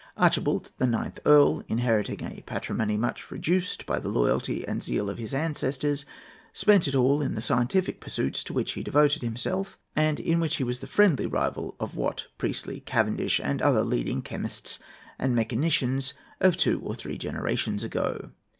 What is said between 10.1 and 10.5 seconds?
in